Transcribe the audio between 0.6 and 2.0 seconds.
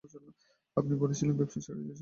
আপনি বলেছিলেন ব্যবসা ছেড়ে দিয়েছেন।